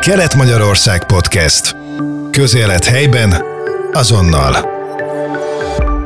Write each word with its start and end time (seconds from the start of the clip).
Kelet-Magyarország 0.00 1.06
Podcast. 1.06 1.76
Közélet 2.30 2.84
helyben, 2.84 3.34
azonnal. 3.92 4.54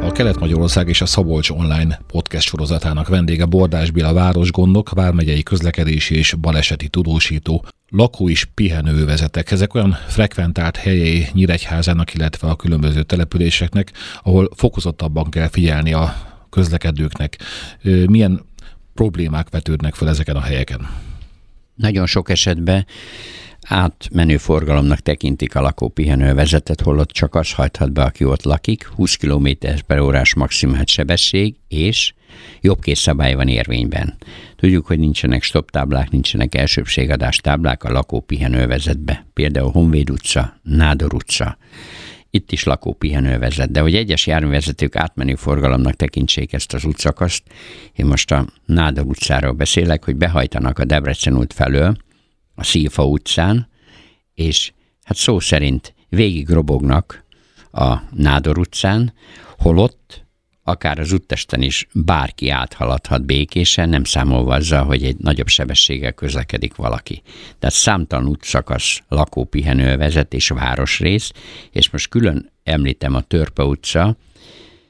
A 0.02 0.12
Kelet-Magyarország 0.12 0.88
és 0.88 1.00
a 1.00 1.06
Szabolcs 1.06 1.50
Online 1.50 2.00
podcast 2.06 2.48
sorozatának 2.48 3.08
vendége 3.08 3.44
Bordás 3.44 3.90
Béla 3.90 4.12
városgondok, 4.12 4.90
vármegyei 4.90 5.42
közlekedési 5.42 6.16
és 6.16 6.34
baleseti 6.40 6.88
tudósító, 6.88 7.64
lakó- 7.88 8.28
és 8.28 8.44
pihenővezetek. 8.54 9.50
Ezek 9.50 9.74
olyan 9.74 9.98
frekventált 10.08 10.76
helyei 10.76 11.26
Nyíregyházának, 11.32 12.14
illetve 12.14 12.48
a 12.48 12.56
különböző 12.56 13.02
településeknek, 13.02 13.92
ahol 14.22 14.50
fokozottabban 14.56 15.30
kell 15.30 15.48
figyelni 15.48 15.92
a 15.92 16.16
közlekedőknek. 16.50 17.38
Milyen 18.06 18.40
problémák 18.94 19.48
vetődnek 19.50 19.94
fel 19.94 20.08
ezeken 20.08 20.36
a 20.36 20.40
helyeken? 20.40 20.88
Nagyon 21.74 22.06
sok 22.06 22.30
esetben 22.30 22.86
átmenő 23.64 24.36
forgalomnak 24.36 24.98
tekintik 24.98 25.54
a 25.54 25.60
lakópihenővezetet, 25.60 26.80
holott 26.80 27.10
csak 27.10 27.34
az 27.34 27.52
hajthat 27.52 27.92
be, 27.92 28.02
aki 28.02 28.24
ott 28.24 28.42
lakik, 28.42 28.86
20 28.86 29.14
km 29.16 29.48
per 29.86 29.98
órás 29.98 30.34
maximált 30.34 30.88
sebesség, 30.88 31.54
és 31.68 32.14
jobbkész 32.60 33.00
szabály 33.00 33.34
van 33.34 33.48
érvényben. 33.48 34.16
Tudjuk, 34.56 34.86
hogy 34.86 34.98
nincsenek 34.98 35.42
stop 35.42 35.70
táblák, 35.70 36.10
nincsenek 36.10 36.54
elsőbségadás 36.54 37.36
táblák 37.36 37.84
a 37.84 37.92
lakópihenővezetbe, 37.92 39.26
például 39.32 39.70
Honvéd 39.70 40.10
utca, 40.10 40.60
Nádor 40.62 41.14
utca, 41.14 41.56
itt 42.30 42.52
is 42.52 42.64
lakópihenővezet, 42.64 43.70
de 43.70 43.80
hogy 43.80 43.94
egyes 43.94 44.26
járművezetők 44.26 44.96
átmenő 44.96 45.34
forgalomnak 45.34 45.94
tekintsék 45.94 46.52
ezt 46.52 46.74
az 46.74 46.84
utcakaszt, 46.84 47.42
én 47.92 48.06
most 48.06 48.30
a 48.30 48.46
Nádor 48.66 49.04
utcáról 49.06 49.52
beszélek, 49.52 50.04
hogy 50.04 50.16
behajtanak 50.16 50.78
a 50.78 50.84
Debrecen 50.84 51.36
út 51.36 51.52
felől, 51.52 51.96
a 52.54 52.64
Szilfa 52.64 53.06
utcán, 53.06 53.68
és 54.34 54.72
hát 55.02 55.16
szó 55.16 55.40
szerint 55.40 55.94
végig 56.08 56.48
robognak 56.48 57.24
a 57.72 57.96
Nádor 58.10 58.58
utcán, 58.58 59.12
holott 59.58 60.24
akár 60.64 60.98
az 60.98 61.12
úttesten 61.12 61.62
is 61.62 61.86
bárki 61.92 62.48
áthaladhat 62.48 63.24
békésen, 63.24 63.88
nem 63.88 64.04
számolva 64.04 64.54
azzal, 64.54 64.84
hogy 64.84 65.04
egy 65.04 65.16
nagyobb 65.16 65.48
sebességgel 65.48 66.12
közlekedik 66.12 66.74
valaki. 66.74 67.22
Tehát 67.58 67.74
számtalan 67.74 68.26
útszakasz, 68.26 69.02
lakópihenővezet 69.08 70.34
és 70.34 70.48
városrész, 70.48 71.30
és 71.70 71.90
most 71.90 72.08
külön 72.08 72.50
említem 72.62 73.14
a 73.14 73.20
Törpe 73.20 73.62
utca, 73.62 74.16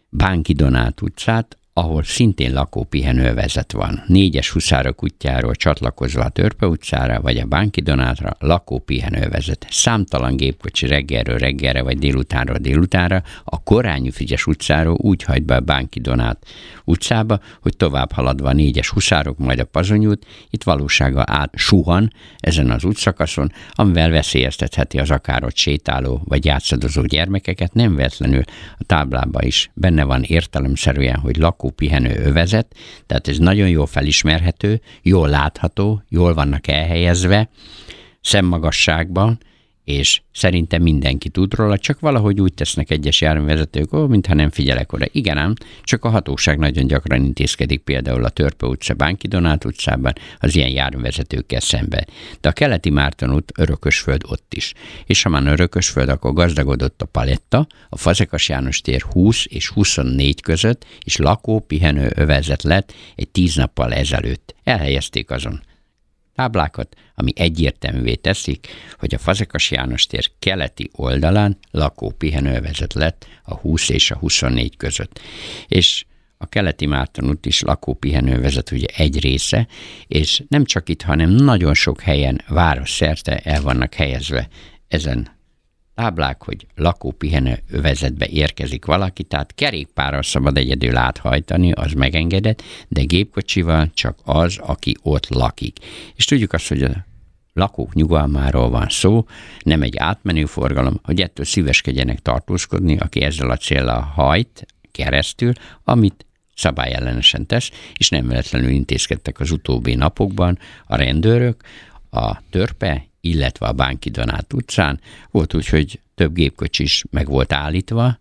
Bánki 0.08 0.52
Donát 0.52 1.00
utcát, 1.00 1.58
ahol 1.76 2.02
szintén 2.02 2.52
lakópihenővezet 2.52 3.72
van. 3.72 4.02
Négyes 4.06 4.50
Huszárok 4.50 5.04
útjáról 5.04 5.54
csatlakozva 5.54 6.22
a 6.22 6.28
Törpe 6.28 6.66
utcára, 6.66 7.20
vagy 7.20 7.36
a 7.36 7.46
Bánki 7.46 7.80
Donátra 7.80 8.36
lakópihenővezet. 8.38 9.66
Számtalan 9.70 10.36
gépkocsi 10.36 10.86
reggelről 10.86 11.38
reggelre, 11.38 11.82
vagy 11.82 11.98
délutánról 11.98 12.56
délutánra 12.58 13.22
a 13.44 13.62
Korányi 13.62 14.10
Frigyes 14.10 14.46
utcáról 14.46 14.96
úgy 15.00 15.22
hagy 15.22 15.42
be 15.42 15.54
a 15.54 15.60
Bánki 15.60 16.00
Donát 16.00 16.46
utcába, 16.84 17.40
hogy 17.60 17.76
tovább 17.76 18.12
haladva 18.12 18.48
a 18.48 18.52
négyes 18.52 18.88
Huszárok, 18.88 19.38
majd 19.38 19.58
a 19.58 19.64
Pazonyút, 19.64 20.26
itt 20.50 20.62
valósága 20.62 21.24
át 21.26 21.50
suhan 21.56 22.12
ezen 22.38 22.70
az 22.70 22.84
útszakaszon, 22.84 23.52
amivel 23.72 24.10
veszélyeztetheti 24.10 24.98
az 24.98 25.10
akár 25.10 25.44
ott 25.44 25.56
sétáló 25.56 26.22
vagy 26.24 26.44
játszadozó 26.44 27.02
gyermekeket, 27.02 27.74
nem 27.74 27.94
véletlenül 27.94 28.42
a 28.78 28.84
táblában 28.86 29.42
is 29.42 29.70
benne 29.74 30.04
van 30.04 30.22
értelemszerűen, 30.22 31.16
hogy 31.16 31.36
lakó 31.36 31.62
pihenő 31.70 32.24
övezet, 32.24 32.74
tehát 33.06 33.28
ez 33.28 33.38
nagyon 33.38 33.68
jól 33.68 33.86
felismerhető, 33.86 34.80
jól 35.02 35.28
látható, 35.28 36.02
jól 36.08 36.34
vannak 36.34 36.68
elhelyezve, 36.68 37.48
szemmagasságban, 38.20 39.38
és 39.84 40.22
szerintem 40.32 40.82
mindenki 40.82 41.28
tud 41.28 41.54
róla, 41.54 41.78
csak 41.78 42.00
valahogy 42.00 42.40
úgy 42.40 42.54
tesznek 42.54 42.90
egyes 42.90 43.20
járművezetők, 43.20 43.92
ó, 43.92 44.06
mintha 44.06 44.34
nem 44.34 44.50
figyelek 44.50 44.92
oda. 44.92 45.06
Igen 45.12 45.38
ám, 45.38 45.54
csak 45.82 46.04
a 46.04 46.08
hatóság 46.08 46.58
nagyon 46.58 46.86
gyakran 46.86 47.24
intézkedik 47.24 47.80
például 47.80 48.24
a 48.24 48.28
Törpe 48.28 48.66
utca, 48.66 48.94
Bánki 48.94 49.26
Donát 49.26 49.64
utcában 49.64 50.12
az 50.38 50.54
ilyen 50.54 50.68
járművezetőkkel 50.68 51.60
szembe. 51.60 52.06
De 52.40 52.48
a 52.48 52.52
keleti 52.52 52.90
Márton 52.90 53.34
út, 53.34 53.52
Örökösföld 53.56 54.22
ott 54.28 54.54
is. 54.54 54.72
És 55.06 55.22
ha 55.22 55.28
már 55.28 55.46
Örökösföld, 55.46 56.08
akkor 56.08 56.32
gazdagodott 56.32 57.02
a 57.02 57.06
paletta, 57.06 57.66
a 57.88 57.96
Fazekas 57.96 58.48
János 58.48 58.80
tér 58.80 59.02
20 59.02 59.44
és 59.46 59.68
24 59.68 60.40
között, 60.40 60.86
és 61.04 61.16
lakó, 61.16 61.60
pihenő 61.60 62.12
övezet 62.14 62.62
lett 62.62 62.92
egy 63.16 63.28
tíz 63.28 63.54
nappal 63.54 63.92
ezelőtt. 63.92 64.54
Elhelyezték 64.64 65.30
azon 65.30 65.60
táblákat, 66.34 66.96
ami 67.14 67.32
egyértelművé 67.36 68.14
teszik, 68.14 68.68
hogy 68.98 69.14
a 69.14 69.18
Fazekas 69.18 69.70
János 69.70 70.06
tér 70.06 70.30
keleti 70.38 70.90
oldalán 70.92 71.58
lakó 71.70 72.10
pihenővezet 72.10 72.94
lett 72.94 73.26
a 73.42 73.54
20 73.54 73.88
és 73.88 74.10
a 74.10 74.16
24 74.16 74.76
között. 74.76 75.20
És 75.68 76.04
a 76.38 76.46
keleti 76.46 76.86
Márton 76.86 77.28
út 77.28 77.46
is 77.46 77.60
lakópihenővezet 77.60 78.70
ugye 78.70 78.86
egy 78.96 79.20
része, 79.20 79.66
és 80.06 80.42
nem 80.48 80.64
csak 80.64 80.88
itt, 80.88 81.02
hanem 81.02 81.30
nagyon 81.30 81.74
sok 81.74 82.00
helyen 82.00 82.40
város 82.48 82.90
szerte 82.90 83.36
el 83.36 83.62
vannak 83.62 83.94
helyezve 83.94 84.48
ezen 84.88 85.33
táblák, 85.94 86.42
hogy 86.42 86.66
lakópihenő 86.74 87.58
övezetbe 87.70 88.26
érkezik 88.26 88.84
valaki, 88.84 89.22
tehát 89.22 89.54
kerékpárral 89.54 90.22
szabad 90.22 90.56
egyedül 90.56 90.96
áthajtani, 90.96 91.72
az 91.72 91.92
megengedett, 91.92 92.62
de 92.88 93.02
gépkocsival 93.02 93.90
csak 93.94 94.18
az, 94.24 94.58
aki 94.58 94.96
ott 95.02 95.28
lakik. 95.28 95.78
És 96.14 96.24
tudjuk 96.24 96.52
azt, 96.52 96.68
hogy 96.68 96.82
a 96.82 97.04
lakók 97.52 97.94
nyugalmáról 97.94 98.70
van 98.70 98.86
szó, 98.88 99.26
nem 99.62 99.82
egy 99.82 99.96
átmenő 99.96 100.44
forgalom, 100.44 101.00
hogy 101.02 101.20
ettől 101.20 101.44
szíveskedjenek 101.44 102.18
tartózkodni, 102.18 102.98
aki 102.98 103.20
ezzel 103.20 103.50
a 103.50 103.56
célra 103.56 104.00
hajt 104.00 104.66
keresztül, 104.92 105.52
amit 105.84 106.26
szabályellenesen 106.54 107.46
tesz, 107.46 107.70
és 107.96 108.08
nem 108.08 108.28
véletlenül 108.28 108.70
intézkedtek 108.70 109.40
az 109.40 109.50
utóbbi 109.50 109.94
napokban 109.94 110.58
a 110.86 110.96
rendőrök, 110.96 111.62
a 112.10 112.40
törpe 112.50 113.06
illetve 113.24 113.66
a 113.66 113.72
Bánki 113.72 114.10
Donát 114.10 114.52
utcán. 114.52 115.00
Volt 115.30 115.54
úgy, 115.54 115.66
hogy 115.66 116.00
több 116.14 116.34
gépkocsi 116.34 116.82
is 116.82 117.04
meg 117.10 117.28
volt 117.28 117.52
állítva 117.52 118.18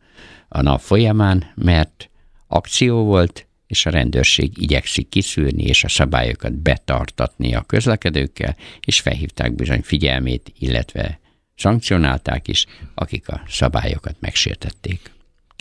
a 0.48 0.62
nap 0.62 0.80
folyamán, 0.80 1.52
mert 1.56 2.10
akció 2.48 3.04
volt, 3.04 3.46
és 3.68 3.86
a 3.86 3.90
rendőrség 3.90 4.58
igyekszik 4.58 5.10
kiszűrni 5.10 5.64
és 5.64 5.84
a 5.84 5.90
szabályokat 5.90 6.54
betartatni 6.54 7.56
a 7.56 7.62
közlekedőkkel, 7.62 8.56
és 8.86 9.00
felhívták 9.00 9.56
bizony 9.56 9.82
figyelmét, 9.82 10.54
illetve 10.60 11.20
szankcionálták 11.56 12.48
is, 12.48 12.66
akik 12.94 13.30
a 13.30 13.44
szabályokat 13.48 14.16
megsértették 14.20 15.12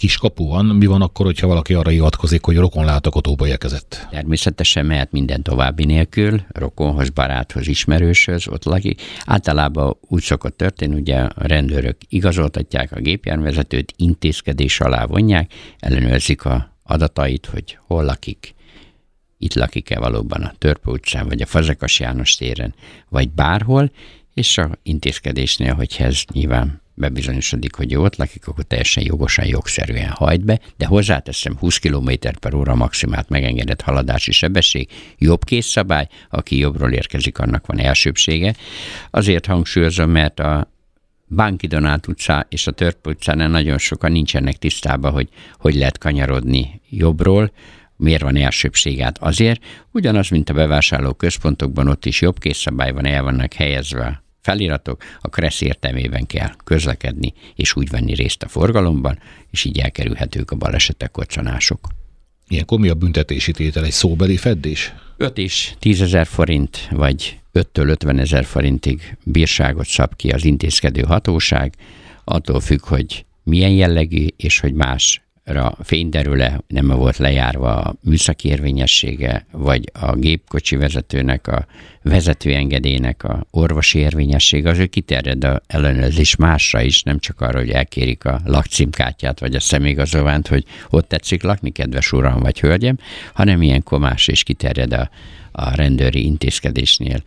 kiskapu 0.02 0.48
van, 0.48 0.64
mi 0.64 0.86
van 0.86 1.02
akkor, 1.02 1.26
hogyha 1.26 1.46
valaki 1.46 1.74
arra 1.74 1.90
hivatkozik, 1.90 2.44
hogy 2.44 2.56
rokon 2.56 2.84
látogatóba 2.84 3.46
érkezett? 3.46 4.06
Természetesen 4.10 4.86
mehet 4.86 5.12
minden 5.12 5.42
további 5.42 5.84
nélkül, 5.84 6.40
rokonhoz, 6.48 7.08
baráthoz, 7.08 7.66
ismerőshöz, 7.66 8.48
ott 8.48 8.64
lakik. 8.64 9.02
Általában 9.24 9.96
úgy 10.00 10.22
szokott 10.22 10.56
történni, 10.56 10.94
ugye 10.94 11.18
a 11.18 11.46
rendőrök 11.46 11.96
igazoltatják 12.08 12.92
a 12.92 13.00
gépjárművezetőt, 13.00 13.92
intézkedés 13.96 14.80
alá 14.80 15.04
vonják, 15.04 15.52
ellenőrzik 15.78 16.44
a 16.44 16.76
adatait, 16.82 17.46
hogy 17.46 17.78
hol 17.86 18.04
lakik, 18.04 18.54
itt 19.38 19.54
lakik-e 19.54 19.98
valóban 19.98 20.42
a 20.42 20.54
Törpe 20.58 20.90
utcán, 20.90 21.28
vagy 21.28 21.42
a 21.42 21.46
Fazekas 21.46 22.00
János 22.00 22.34
téren, 22.34 22.74
vagy 23.08 23.30
bárhol, 23.30 23.90
és 24.34 24.58
a 24.58 24.70
intézkedésnél, 24.82 25.74
hogyha 25.74 26.04
ez 26.04 26.22
nyilván 26.32 26.81
bebizonyosodik, 26.94 27.74
hogy 27.74 27.94
ott 27.94 28.16
lakik, 28.16 28.46
akkor 28.46 28.64
teljesen 28.64 29.04
jogosan, 29.04 29.46
jogszerűen 29.46 30.08
hajt 30.08 30.44
be, 30.44 30.60
de 30.76 30.86
hozzáteszem 30.86 31.56
20 31.58 31.78
km 31.78 32.10
per 32.40 32.54
óra 32.54 32.74
maximált 32.74 33.28
megengedett 33.28 33.80
haladási 33.80 34.32
sebesség, 34.32 34.88
jobb 35.18 35.44
készszabály, 35.44 36.08
aki 36.30 36.58
jobbról 36.58 36.92
érkezik, 36.92 37.38
annak 37.38 37.66
van 37.66 37.78
elsőbsége. 37.78 38.54
Azért 39.10 39.46
hangsúlyozom, 39.46 40.10
mert 40.10 40.40
a 40.40 40.70
Bánki 41.26 41.66
Donát 41.66 42.06
utcá 42.06 42.46
és 42.48 42.66
a 42.66 42.70
Törp 42.70 43.06
utcán 43.06 43.50
nagyon 43.50 43.78
sokan 43.78 44.12
nincsenek 44.12 44.56
tisztában, 44.56 45.12
hogy 45.12 45.28
hogy 45.58 45.74
lehet 45.74 45.98
kanyarodni 45.98 46.80
jobbról, 46.88 47.52
miért 47.96 48.22
van 48.22 48.36
elsőbségát? 48.36 49.18
Azért, 49.18 49.64
ugyanaz, 49.90 50.28
mint 50.28 50.50
a 50.50 50.54
bevásárló 50.54 51.12
központokban, 51.12 51.88
ott 51.88 52.06
is 52.06 52.20
jobb 52.20 52.38
készszabály 52.38 52.92
van, 52.92 53.06
el 53.06 53.22
vannak 53.22 53.52
helyezve 53.52 54.22
feliratok, 54.42 55.02
a 55.20 55.28
KRESZ 55.28 55.60
értelmében 55.60 56.26
kell 56.26 56.50
közlekedni, 56.64 57.32
és 57.54 57.76
úgy 57.76 57.88
venni 57.88 58.14
részt 58.14 58.42
a 58.42 58.48
forgalomban, 58.48 59.18
és 59.50 59.64
így 59.64 59.78
elkerülhetők 59.78 60.50
a 60.50 60.56
balesetek, 60.56 61.10
kocsanások. 61.10 61.88
Ilyenkor 62.48 62.78
mi 62.78 62.88
a 62.88 62.94
büntetési 62.94 63.52
tétel? 63.52 63.84
Egy 63.84 63.92
szóbeli 63.92 64.36
feddés? 64.36 64.92
5 65.16 65.38
és 65.38 65.74
10 65.78 66.00
ezer 66.00 66.26
forint, 66.26 66.88
vagy 66.90 67.38
5-től 67.54 67.88
50 67.88 68.18
ezer 68.18 68.44
forintig 68.44 69.16
bírságot 69.24 69.86
szab 69.86 70.16
ki 70.16 70.30
az 70.30 70.44
intézkedő 70.44 71.02
hatóság, 71.02 71.74
attól 72.24 72.60
függ, 72.60 72.84
hogy 72.84 73.24
milyen 73.42 73.70
jellegű, 73.70 74.26
és 74.36 74.60
hogy 74.60 74.72
más 74.72 75.22
fényderül-e, 75.82 76.60
nem 76.66 76.86
volt 76.86 77.16
lejárva 77.16 77.76
a 77.76 77.94
műszaki 78.02 78.48
érvényessége, 78.48 79.46
vagy 79.50 79.90
a 79.92 80.14
gépkocsi 80.14 80.76
vezetőnek, 80.76 81.46
a 81.46 81.66
vezetőengedélynek 82.02 83.24
a 83.24 83.46
orvosi 83.50 83.98
érvényessége, 83.98 84.70
az 84.70 84.78
ő 84.78 84.86
kiterjed 84.86 85.44
a 85.44 85.60
ellenőrzés 85.66 86.36
másra 86.36 86.82
is, 86.82 87.02
nem 87.02 87.18
csak 87.18 87.40
arra, 87.40 87.58
hogy 87.58 87.70
elkérik 87.70 88.24
a 88.24 88.40
lakcímkártyát, 88.44 89.40
vagy 89.40 89.54
a 89.54 89.60
személyigazolványt, 89.60 90.48
hogy 90.48 90.64
ott 90.90 91.08
tetszik 91.08 91.42
lakni, 91.42 91.70
kedves 91.70 92.12
uram 92.12 92.40
vagy 92.40 92.60
hölgyem, 92.60 92.98
hanem 93.32 93.62
ilyenkor 93.62 93.98
más 93.98 94.28
is 94.28 94.42
kiterjed 94.42 94.92
a, 94.92 95.10
a 95.52 95.74
rendőri 95.74 96.24
intézkedésnél 96.24 97.22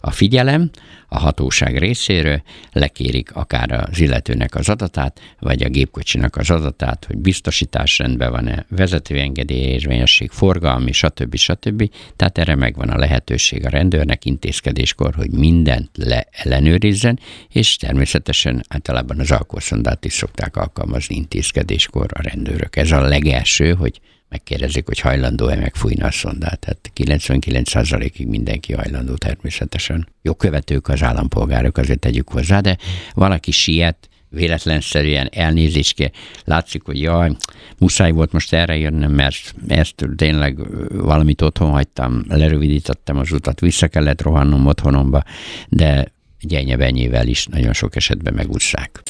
a 0.00 0.10
figyelem, 0.10 0.70
a 1.08 1.18
hatóság 1.18 1.78
részéről, 1.78 2.42
lekérik 2.72 3.34
akár 3.34 3.70
az 3.90 4.00
illetőnek 4.00 4.54
az 4.54 4.68
adatát, 4.68 5.20
vagy 5.38 5.62
a 5.62 5.68
gépkocsinak 5.68 6.36
az 6.36 6.50
adatát, 6.50 7.04
hogy 7.04 7.16
biztosítás 7.16 7.98
rendben 7.98 8.30
van-e, 8.30 8.66
vezetőengedély, 8.68 9.62
érvényesség, 9.62 10.30
forgalmi, 10.30 10.92
stb. 10.92 11.36
stb. 11.36 11.90
Tehát 12.16 12.38
erre 12.38 12.54
megvan 12.54 12.88
a 12.88 12.98
lehetőség 12.98 13.66
a 13.66 13.68
rendőrnek 13.68 14.24
intézkedéskor, 14.24 15.14
hogy 15.14 15.30
mindent 15.30 15.90
leellenőrizzen, 15.94 17.18
és 17.48 17.76
természetesen 17.76 18.64
általában 18.68 19.20
az 19.20 19.30
alkoholszondát 19.30 20.04
is 20.04 20.12
szokták 20.12 20.56
alkalmazni 20.56 21.14
intézkedéskor 21.14 22.06
a 22.14 22.22
rendőrök. 22.22 22.76
Ez 22.76 22.90
a 22.90 23.00
legelső, 23.00 23.72
hogy 23.72 24.00
megkérdezik, 24.28 24.86
hogy 24.86 25.00
hajlandó-e 25.00 25.56
megfújni 25.56 26.02
a 26.02 26.10
szondát. 26.10 26.58
Tehát 26.58 26.90
99%-ig 26.96 28.26
mindenki 28.26 28.72
hajlandó 28.72 29.14
természetesen. 29.14 30.08
Jó 30.22 30.34
követők 30.34 30.88
az 30.88 31.02
állampolgárok, 31.02 31.76
azért 31.76 31.98
tegyük 31.98 32.28
hozzá, 32.28 32.60
de 32.60 32.76
valaki 33.14 33.50
siet, 33.50 34.08
véletlenszerűen 34.30 35.28
elnézést 35.32 35.94
kér. 35.94 36.10
Látszik, 36.44 36.82
hogy 36.84 37.00
jaj, 37.00 37.36
muszáj 37.78 38.10
volt 38.10 38.32
most 38.32 38.52
erre 38.52 38.76
jönnöm, 38.76 39.12
mert 39.12 39.54
ezt 39.68 39.94
tényleg 40.16 40.58
valamit 40.88 41.42
otthon 41.42 41.70
hagytam, 41.70 42.24
lerövidítettem 42.28 43.16
az 43.16 43.32
utat, 43.32 43.60
vissza 43.60 43.88
kellett 43.88 44.22
rohannom 44.22 44.66
otthonomba, 44.66 45.22
de 45.68 46.12
gyenyebenyével 46.40 47.26
is 47.26 47.46
nagyon 47.46 47.72
sok 47.72 47.96
esetben 47.96 48.34
megúszszák. 48.34 49.02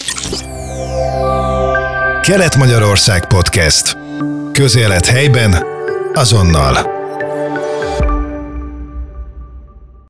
Kelet-Magyarország 2.22 3.26
Podcast. 3.26 3.97
Közélet 4.58 5.06
helyben, 5.06 5.64
azonnal. 6.14 6.97